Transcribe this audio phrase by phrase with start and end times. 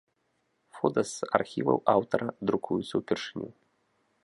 [0.77, 3.49] Фота з архіва аўтара, друкуюцца ўпершыню.